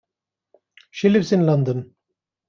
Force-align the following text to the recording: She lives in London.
She 0.89 1.09
lives 1.09 1.31
in 1.31 1.45
London. 1.45 1.93